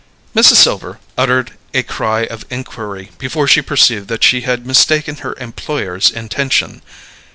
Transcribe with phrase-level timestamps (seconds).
[0.35, 0.55] Mrs.
[0.55, 6.09] Silver uttered a cry of injury before she perceived that she had mistaken her employer's
[6.09, 6.81] intention.